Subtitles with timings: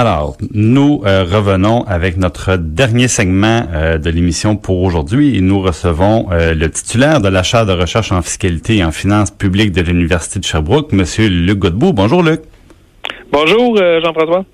[0.00, 5.60] Alors, nous euh, revenons avec notre dernier segment euh, de l'émission pour aujourd'hui et nous
[5.60, 9.72] recevons euh, le titulaire de la chaire de recherche en fiscalité et en finances publiques
[9.72, 11.92] de l'Université de Sherbrooke, Monsieur Luc Godbout.
[11.94, 12.42] Bonjour Luc.
[13.32, 14.44] Bonjour Jean-François.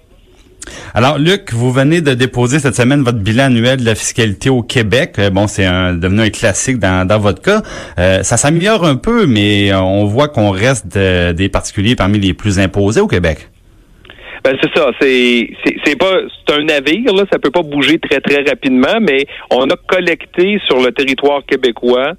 [0.94, 4.62] Alors, Luc, vous venez de déposer cette semaine votre bilan annuel de la fiscalité au
[4.62, 5.20] Québec.
[5.30, 7.60] bon, c'est un, devenu un classique dans, dans votre cas.
[7.98, 13.02] ça s'améliore un peu, mais on voit qu'on reste des particuliers parmi les plus imposés
[13.02, 13.50] au Québec.
[14.44, 15.48] Ben c'est ça, c'est
[15.86, 19.64] c'est pas c'est un navire là, ça peut pas bouger très très rapidement, mais on
[19.70, 22.12] a collecté sur le territoire québécois,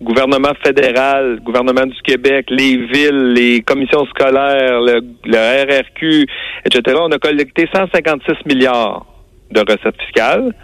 [0.00, 6.26] gouvernement fédéral, gouvernement du Québec, les villes, les commissions scolaires, le, le RRQ,
[6.66, 6.98] etc.
[7.00, 9.04] On a collecté 156 milliards
[9.50, 10.54] de recettes fiscales.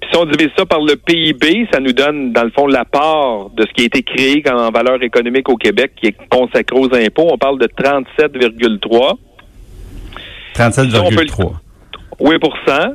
[0.00, 2.84] Puis si on divise ça par le PIB, ça nous donne, dans le fond, la
[2.84, 6.76] part de ce qui a été créé en valeur économique au Québec qui est consacré
[6.76, 7.28] aux impôts.
[7.30, 9.16] On parle de 37,3
[10.68, 11.52] 37,3.
[12.20, 12.34] Oui.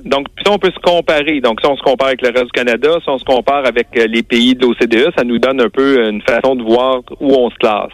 [0.05, 1.41] Donc, puis on peut se comparer.
[1.41, 3.87] Donc, si on se compare avec le reste du Canada, si on se compare avec
[3.97, 7.33] euh, les pays de l'OCDE, ça nous donne un peu une façon de voir où
[7.33, 7.91] on se classe.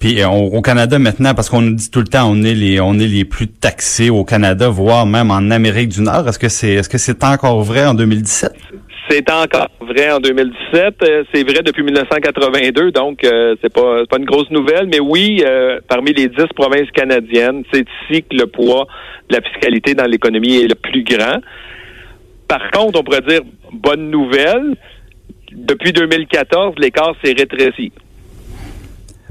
[0.00, 2.80] Puis euh, au Canada maintenant, parce qu'on nous dit tout le temps, on est les
[2.80, 6.26] on est les plus taxés au Canada, voire même en Amérique du Nord.
[6.26, 8.52] Est-ce que c'est est-ce que c'est encore vrai en 2017?
[9.10, 11.02] C'est encore vrai en 2017.
[11.02, 14.86] Euh, c'est vrai depuis 1982, donc euh, c'est pas pas une grosse nouvelle.
[14.86, 18.86] Mais oui, euh, parmi les dix provinces canadiennes, c'est ici que le poids
[19.28, 21.40] de la fiscalité dans l'économie est le plus grand.
[22.46, 23.40] Par contre, on pourrait dire
[23.72, 24.76] bonne nouvelle.
[25.50, 27.90] Depuis 2014, l'écart s'est rétréci.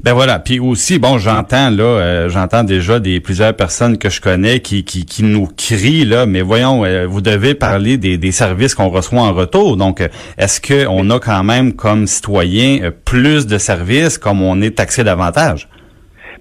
[0.02, 4.22] Ben voilà, puis aussi bon, j'entends là, euh, j'entends déjà des plusieurs personnes que je
[4.22, 8.32] connais qui qui, qui nous crient là, mais voyons, euh, vous devez parler des, des
[8.32, 9.76] services qu'on reçoit en retour.
[9.76, 10.08] Donc, euh,
[10.38, 15.04] est-ce que on a quand même comme citoyen plus de services comme on est taxé
[15.04, 15.68] davantage?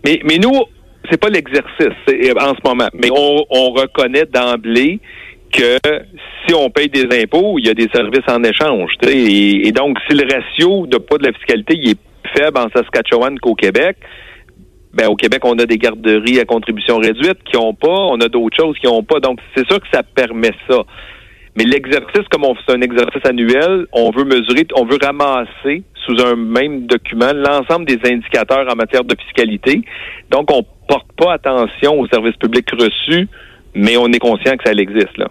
[0.05, 0.63] Mais mais nous,
[1.11, 1.97] c'est pas l'exercice
[2.39, 5.01] en ce moment, mais on, on reconnaît d'emblée
[5.51, 5.77] que
[6.47, 8.91] si on paye des impôts, il y a des services en échange.
[9.05, 12.69] Et, et, donc, si le ratio de poids de la fiscalité il est faible en
[12.75, 13.97] Saskatchewan qu'au Québec.
[14.93, 18.27] Ben, au Québec, on a des garderies à contribution réduite qui ont pas, on a
[18.27, 19.19] d'autres choses qui ont pas.
[19.19, 20.83] Donc, c'est sûr que ça permet ça.
[21.55, 26.19] Mais l'exercice, comme on fait un exercice annuel, on veut mesurer, on veut ramasser sous
[26.25, 29.81] un même document l'ensemble des indicateurs en matière de fiscalité.
[30.31, 33.27] Donc, on porte pas attention aux services publics reçus,
[33.75, 35.27] mais on est conscient que ça existe, là.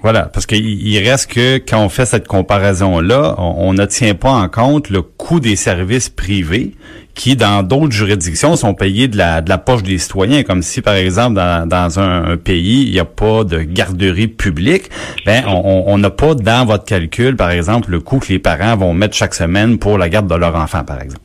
[0.00, 4.48] Voilà, parce qu'il reste que quand on fait cette comparaison-là, on, ne tient pas en
[4.48, 6.72] compte le coût des services privés
[7.14, 10.82] qui, dans d'autres juridictions, sont payés de la, de la poche des citoyens, comme si,
[10.82, 14.84] par exemple, dans, un, pays, il n'y a pas de garderie publique,
[15.26, 18.94] ben on n'a pas dans votre calcul, par exemple, le coût que les parents vont
[18.94, 21.22] mettre chaque semaine pour la garde de leur enfant, par exemple.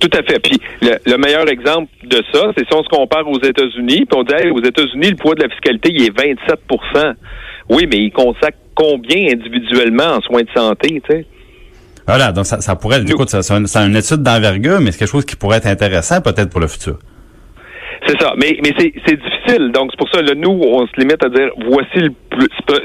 [0.00, 0.38] Tout à fait.
[0.40, 4.24] Puis le, meilleur exemple de ça, c'est si on se compare aux États-Unis, puis on
[4.24, 6.58] dit aux États-Unis, le poids de la fiscalité, il est 27
[7.70, 11.26] oui, mais il consacre combien individuellement en soins de santé, tu sais?
[12.06, 15.36] Voilà, donc ça, ça pourrait, écoute, c'est une, étude d'envergure, mais c'est quelque chose qui
[15.36, 16.98] pourrait être intéressant peut-être pour le futur.
[18.06, 19.70] C'est ça, mais, mais c'est difficile.
[19.72, 22.10] Donc, c'est pour ça, là, nous, on se limite à dire, voici le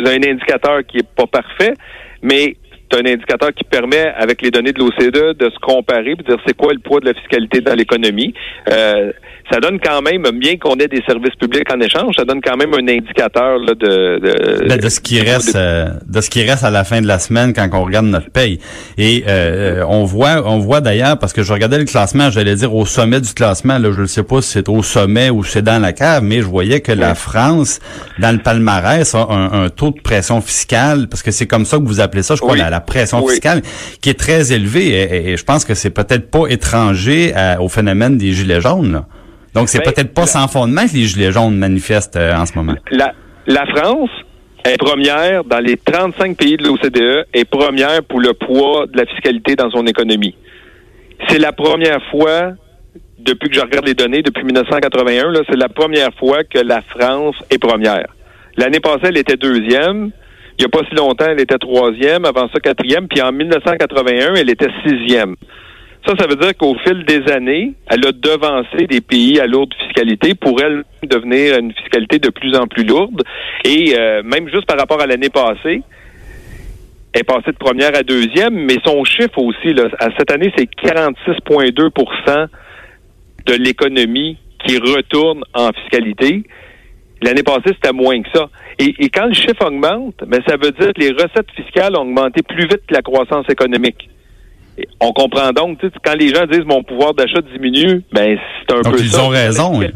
[0.07, 1.73] un indicateur qui est pas parfait,
[2.22, 2.56] mais
[2.91, 6.23] c'est un indicateur qui permet, avec les données de l'OCDE, de se comparer et de
[6.23, 8.34] dire c'est quoi le poids de la fiscalité dans l'économie.
[8.70, 9.11] Euh,
[9.52, 12.58] ça donne quand même, bien qu'on ait des services publics en échange, ça donne quand
[12.58, 16.22] même un indicateur là, de, de, ben, de ce qui reste euh, de...
[16.22, 18.59] ce qui reste à la fin de la semaine quand on regarde notre paye.
[18.97, 22.74] Et euh, on voit on voit d'ailleurs parce que je regardais le classement, j'allais dire
[22.74, 25.62] au sommet du classement, là, je ne sais pas si c'est au sommet ou c'est
[25.62, 27.80] dans la cave, mais je voyais que la France,
[28.20, 31.84] dans le palmarès, a un, taux de pression fiscale, parce que c'est comme ça que
[31.84, 33.62] vous appelez ça, je crois, la, pression fiscale,
[34.02, 35.32] qui est très élevée.
[35.32, 38.94] Et, je pense que c'est peut-être pas étranger au phénomène des gilets jaunes.
[38.94, 39.06] Là.
[39.55, 42.53] Donc, c'est ben, peut-être pas sans fondement que les Gilets jaunes manifestent euh, en ce
[42.55, 42.75] moment.
[42.91, 43.13] La,
[43.47, 44.09] la France
[44.66, 49.05] est première dans les 35 pays de l'OCDE, est première pour le poids de la
[49.05, 50.35] fiscalité dans son économie.
[51.29, 52.53] c'est la première fois
[53.25, 56.81] depuis que je regarde les données, depuis 1981, là, c'est la première fois que la
[56.81, 58.07] France est première.
[58.57, 60.11] L'année passée, elle était deuxième.
[60.57, 62.23] Il n'y a pas si longtemps, elle était troisième.
[62.25, 63.07] Avant ça, quatrième.
[63.07, 65.35] Puis en 1981, elle était sixième.
[66.05, 69.73] Ça, ça veut dire qu'au fil des années, elle a devancé des pays à lourde
[69.73, 73.23] fiscalité pour elle devenir une fiscalité de plus en plus lourde.
[73.63, 75.81] Et euh, même juste par rapport à l'année passée,
[77.11, 80.53] elle est passée de première à deuxième, mais son chiffre aussi, là, à cette année,
[80.55, 82.47] c'est 46,2%
[83.47, 86.43] de l'économie qui retourne en fiscalité.
[87.23, 88.49] L'année passée, c'était moins que ça.
[88.78, 92.02] Et, et, quand le chiffre augmente, ben, ça veut dire que les recettes fiscales ont
[92.02, 94.09] augmenté plus vite que la croissance économique.
[95.00, 98.38] On comprend donc, quand les gens disent mon pouvoir d'achat diminue, ben
[98.68, 99.24] c'est un donc peu ils ça.
[99.24, 99.80] ont raison.
[99.80, 99.88] Oui.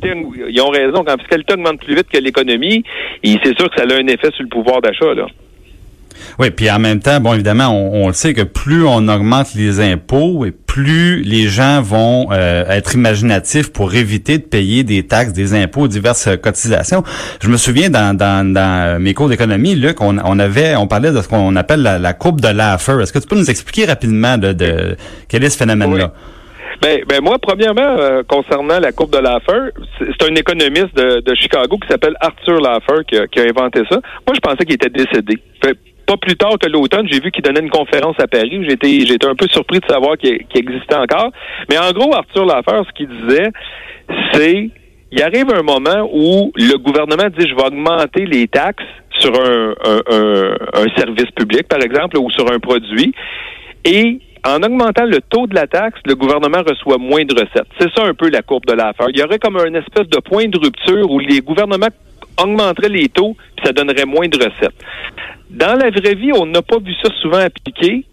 [0.50, 1.04] Ils ont raison.
[1.04, 2.84] Quand la fiscalité augmente plus vite que l'économie,
[3.24, 5.14] c'est sûr que ça a un effet sur le pouvoir d'achat.
[5.14, 5.26] là.
[6.40, 9.54] Oui, puis en même temps, bon, évidemment, on, on, le sait que plus on augmente
[9.56, 15.06] les impôts et plus les gens vont euh, être imaginatifs pour éviter de payer des
[15.06, 17.04] taxes, des impôts, diverses cotisations.
[17.42, 21.12] Je me souviens dans, dans, dans mes cours d'économie, Luc, on, on avait, on parlait
[21.12, 23.02] de ce qu'on appelle la, la, courbe de Laffer.
[23.02, 24.96] Est-ce que tu peux nous expliquer rapidement de, de
[25.28, 26.14] quel est ce phénomène-là?
[26.82, 31.36] Ben, ben moi, premièrement, euh, concernant la courbe de Laffer, c'est un économiste de, de
[31.36, 34.00] Chicago qui s'appelle Arthur Laffer qui a, qui a, inventé ça.
[34.26, 35.38] Moi, je pensais qu'il était décédé.
[36.10, 38.60] Pas plus tard que l'automne, j'ai vu qu'il donnait une conférence à Paris.
[38.68, 41.32] J'étais, j'étais un peu surpris de savoir qu'il, existait encore.
[41.70, 43.52] Mais en gros, Arthur Laffer, ce qu'il disait,
[44.34, 44.72] c'est
[45.12, 48.84] il arrive un moment où le gouvernement dit je vais augmenter les taxes
[49.20, 49.74] sur un,
[50.98, 53.14] service public, par exemple, ou sur un produit,
[53.86, 57.68] et en augmentant le taux de la taxe, le gouvernement reçoit moins de recettes.
[57.80, 59.08] C'est ça un peu la courbe de l'affaire.
[59.10, 61.88] Il y aurait comme un espèce de point de rupture où les gouvernements
[62.44, 64.76] augmenteraient les taux, puis ça donnerait moins de recettes.
[65.50, 68.06] Dans la vraie vie, on n'a pas vu ça souvent appliqué,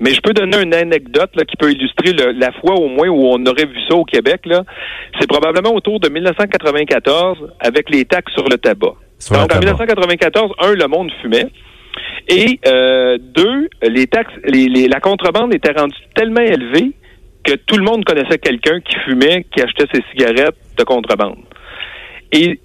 [0.00, 3.08] mais je peux donner une anecdote là, qui peut illustrer le, la fois au moins
[3.08, 4.40] où on aurait vu ça au Québec.
[5.20, 8.94] C'est probablement autour de 1994 avec les taxes sur le tabac.
[9.18, 9.60] Sur Donc, le en tabac.
[9.60, 11.46] 1994, un, le monde fumait.
[12.28, 16.92] Et euh, deux, les taxes, les, les, la contrebande était rendue tellement élevée
[17.44, 21.38] que tout le monde connaissait quelqu'un qui fumait, qui achetait ses cigarettes de contrebande.
[22.32, 22.60] Et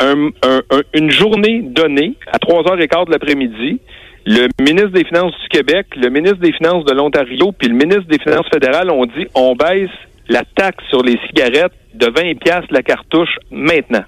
[0.00, 3.80] un, un, un, une journée donnée, à 3h15 de l'après-midi,
[4.26, 8.06] le ministre des Finances du Québec, le ministre des Finances de l'Ontario, puis le ministre
[8.08, 9.90] des Finances fédérales ont dit on baisse
[10.28, 14.04] la taxe sur les cigarettes de 20 pièces la cartouche maintenant.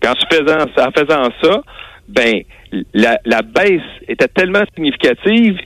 [0.00, 1.62] Puis en faisant, en faisant ça,
[2.08, 2.42] ben
[2.92, 5.58] la, la baisse était tellement significative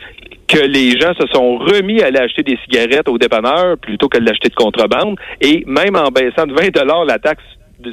[0.47, 4.19] que les gens se sont remis à aller acheter des cigarettes au dépanneur plutôt que
[4.19, 5.19] de l'acheter de contrebande.
[5.41, 7.45] Et même en baissant de 20 dollars la taxe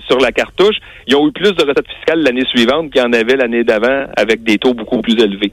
[0.07, 0.75] sur la cartouche,
[1.07, 4.05] ils ont eu plus de recettes fiscales l'année suivante qu'il y en avait l'année d'avant
[4.17, 5.51] avec des taux beaucoup plus élevés.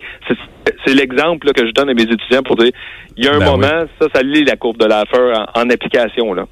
[0.87, 2.71] C'est l'exemple que je donne à mes étudiants pour dire,
[3.17, 3.89] il y a un Ben moment, oui.
[4.01, 6.33] ça, ça lit la courbe de l'affaire en, en application.
[6.35, 6.47] là.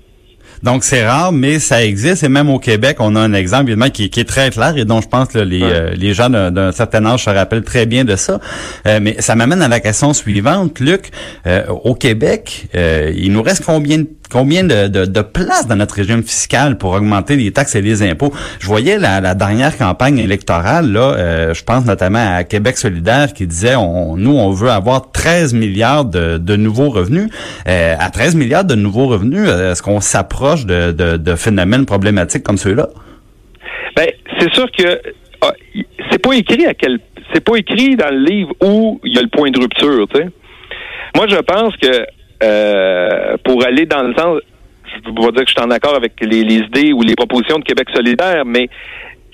[0.63, 2.23] Donc c'est rare, mais ça existe.
[2.23, 4.85] Et même au Québec, on a un exemple évidemment qui, qui est très clair et
[4.85, 5.71] dont je pense que les, Ouais.
[5.73, 8.41] euh, les gens d'un d'un certain âge se rappellent très bien de ça.
[8.87, 11.11] Euh, mais ça m'amène à la question suivante, Luc.
[11.47, 15.97] Euh, au Québec, euh, il nous reste combien de combien de, de, place dans notre
[15.97, 18.33] régime fiscal pour augmenter les taxes et les impôts?
[18.61, 23.47] Je voyais la, dernière campagne électorale, là, euh, je pense notamment à Québec solidaire qui
[23.47, 27.29] disait, nous, on veut avoir 13 milliards de, nouveaux revenus.
[27.69, 32.59] Euh, à 13 milliards de nouveaux revenus, euh, est-ce qu'on s'approche de, phénomènes problématiques comme
[32.59, 32.89] ceux-là?
[33.97, 35.01] Ben, c'est sûr que
[35.43, 35.53] ah,
[36.11, 36.99] c'est pas écrit à quel
[37.33, 40.21] c'est pas écrit dans le livre où il y a le point de rupture, tu
[40.21, 40.29] sais.
[41.17, 42.05] Moi, je pense que
[42.43, 44.41] euh, pour aller dans le sens,
[44.87, 47.59] je veux pas dire que je suis en accord avec les, idées ou les propositions
[47.59, 48.69] de Québec solidaire, mais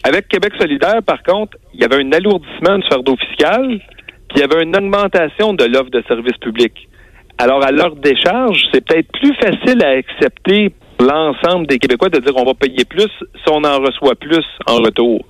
[0.04, 3.80] avec Québec solidaire, par contre, il y avait un alourdissement du fardeau fiscal,
[4.28, 6.88] puis il y avait une augmentation de l'offre de services publics.
[7.38, 12.32] Alors, à leur décharge, c'est peut-être plus facile à accepter l'ensemble des Québécois de dire
[12.36, 15.24] on va payer plus si on en reçoit plus en retour.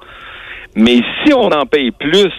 [0.77, 2.33] Mais si on en paye plus,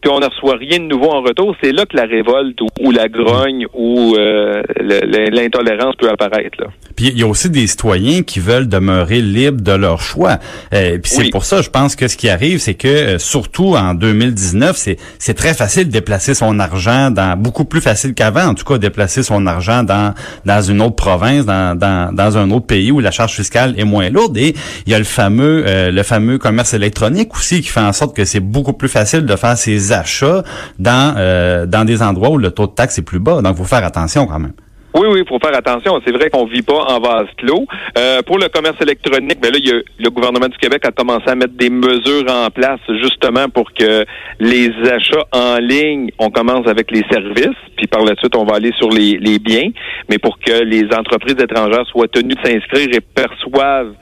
[0.00, 2.66] puis on ne reçoit rien de nouveau en retour, c'est là que la révolte ou,
[2.80, 6.60] ou la grogne ou euh, l'intolérance peut apparaître.
[6.60, 6.66] Là.
[6.96, 10.38] Puis il y a aussi des citoyens qui veulent demeurer libres de leur choix.
[10.72, 11.30] Euh, puis c'est Oui.
[11.30, 14.96] pour ça, je pense que ce qui arrive, c'est que euh, surtout en 2019, c'est
[15.18, 18.78] c'est très facile de déplacer son argent dans beaucoup plus facile qu'avant, en tout cas
[18.78, 20.14] déplacer son argent dans
[20.44, 23.84] dans une autre province, dans dans, dans un autre pays où la charge fiscale est
[23.84, 24.36] moins lourde.
[24.36, 24.54] Et
[24.86, 28.14] il y a le fameux euh, le fameux commerce électronique aussi qui fait en sorte
[28.16, 30.42] que c'est beaucoup plus facile de faire ses achats
[30.78, 33.42] dans euh, dans des endroits où le taux de taxe est plus bas.
[33.42, 34.54] Donc, faut faire attention quand même.
[34.94, 36.00] Oui, oui, il faut faire attention.
[36.04, 37.66] C'est vrai qu'on vit pas en vase clos.
[37.96, 40.92] Euh, pour le commerce électronique, ben là, il y a, le gouvernement du Québec a
[40.92, 44.04] commencé à mettre des mesures en place justement pour que
[44.40, 48.56] les achats en ligne, on commence avec les services, puis par la suite, on va
[48.56, 49.70] aller sur les, les biens,
[50.08, 53.92] mais pour que les entreprises étrangères soient tenues de s'inscrire et perçoivent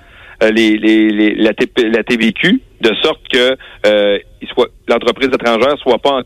[0.43, 4.19] les, les, les, la, la TVQ, de sorte que euh,
[4.89, 6.23] l'entreprise étrangère soit pas en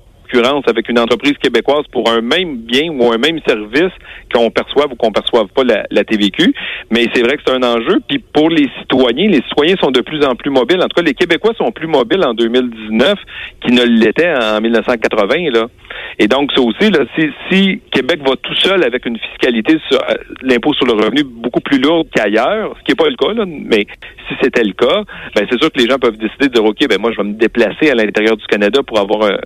[0.66, 3.92] avec une entreprise québécoise pour un même bien ou un même service
[4.32, 6.54] qu'on perçoive ou qu'on perçoive pas la, TVQ.
[6.90, 8.00] Mais c'est vrai que c'est un enjeu.
[8.08, 10.78] Puis pour les citoyens, les citoyens sont de plus en plus mobiles.
[10.78, 13.14] En tout cas, les Québécois sont plus mobiles en 2019
[13.60, 15.50] qu'ils ne l'étaient en 1980.
[15.52, 15.66] Là.
[16.18, 19.99] Et donc, ça aussi, là, si, si Québec va tout seul avec une fiscalité sur
[19.99, 23.32] euh, l'impôt sur le revenu beaucoup plus lourde qu'ailleurs, ce qui n'est pas le cas,
[23.32, 23.87] là, mais
[24.28, 25.02] si c'était le cas,
[25.34, 27.28] ben c'est sûr que les gens peuvent décider de dire, OK, ben moi, je vais
[27.28, 29.38] me déplacer à l'intérieur du Canada pour avoir un,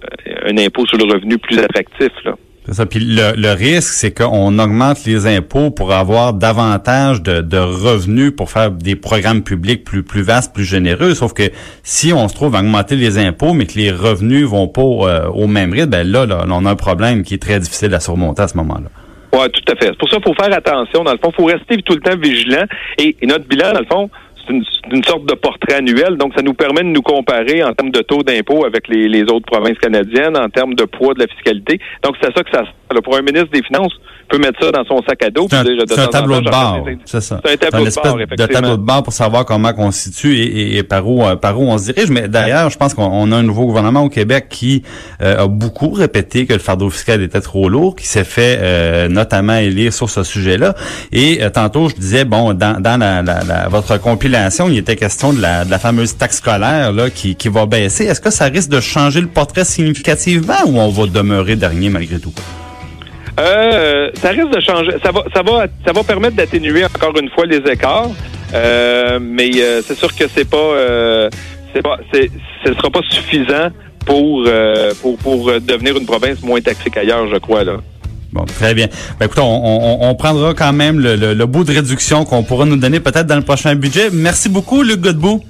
[0.46, 2.12] un impôt sur le revenu plus attractif.
[2.24, 2.34] Là.
[2.66, 2.86] C'est ça.
[2.86, 8.70] Puis le, risque, c'est qu'on augmente les impôts pour avoir davantage de, revenus pour faire
[8.70, 11.14] des programmes publics plus plus vastes, plus généreux.
[11.14, 11.42] Sauf que
[11.82, 15.28] si on se trouve à augmenter les impôts, mais que les revenus vont pas euh,
[15.28, 18.00] au même rythme, ben là, là, on a un problème qui est très difficile à
[18.00, 18.88] surmonter à ce moment-là.
[19.34, 19.86] Oui, tout à fait.
[19.86, 21.04] C'est pour ça qu'il faut faire attention.
[21.04, 22.64] Dans le fond, il faut rester tout le temps vigilant.
[22.98, 24.10] Et, et notre bilan, dans le fond,
[24.46, 26.16] c'est une, sorte de portrait annuel.
[26.16, 29.46] Donc, ça nous permet de nous comparer en termes de taux d'impôt avec les, autres
[29.46, 31.80] provinces canadiennes, en termes de poids de la fiscalité.
[32.02, 32.64] Donc, c'est ça que ça.
[33.02, 33.92] Pour un ministre des Finances,
[34.28, 35.46] peut mettre ça dans son sac à dos.
[35.50, 37.40] C'est un, tableau de bord, c'est ça.
[37.44, 40.36] C'est un tableau de bord, de tableau de bord pour savoir comment on se situe
[40.36, 42.10] et, et, par où euh, par où on se dirige.
[42.10, 44.82] Mais d'ailleurs, je pense qu'on a un nouveau gouvernement au Québec qui
[45.22, 49.08] euh, a beaucoup répété que le fardeau fiscal était trop lourd, qui s'est fait euh,
[49.08, 50.74] notamment élire sur ce sujet-là.
[51.12, 55.40] Et tantôt, je disais, bon, dans, dans la, la, votre compilation, il était question de
[55.40, 58.04] la, de la fameuse taxe scolaire là, qui, qui va baisser.
[58.04, 62.18] Est-ce que ça risque de changer le portrait significativement ou on va demeurer dernier malgré
[62.18, 62.32] tout?
[63.40, 64.92] Euh, ça risque de changer.
[65.02, 68.10] Ça va, ça va, ça va permettre d'atténuer encore une fois les écarts.
[68.54, 71.28] Euh, mais euh, c'est sûr que c'est pas, euh,
[71.74, 72.30] c'est pas, c'est,
[72.64, 73.68] ce sera pas suffisant
[74.06, 77.78] pour, euh, pour, pour devenir une province moins taxée qu'ailleurs, je crois là.
[78.32, 78.88] Bon, très bien.
[79.18, 82.42] Ben, écoute, on, on, on, prendra quand même le, le, le bout de réduction qu'on
[82.42, 84.08] pourra nous donner peut-être dans le prochain budget.
[84.12, 85.40] Merci beaucoup, Luc Godbout.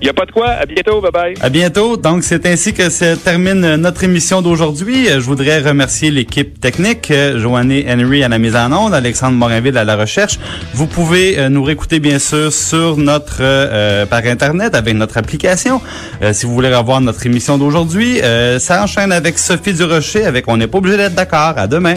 [0.00, 0.48] Il n'y a pas de quoi.
[0.48, 1.00] À bientôt.
[1.00, 1.34] Bye bye.
[1.40, 1.96] À bientôt.
[1.96, 5.06] Donc, c'est ainsi que se termine notre émission d'aujourd'hui.
[5.06, 9.84] Je voudrais remercier l'équipe technique, Joanne Henry à la mise en onde, Alexandre Morinville à
[9.84, 10.38] la recherche.
[10.74, 15.80] Vous pouvez euh, nous réécouter, bien sûr, sur notre, euh, par Internet avec notre application.
[16.22, 18.20] Euh, si vous voulez revoir notre émission d'aujourd'hui,
[18.58, 21.54] ça enchaîne avec Sophie Durocher avec On n'est pas obligé d'être d'accord.
[21.56, 21.96] À demain.